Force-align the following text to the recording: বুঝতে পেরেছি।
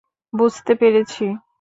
বুঝতে 0.33 0.73
পেরেছি। 0.75 1.25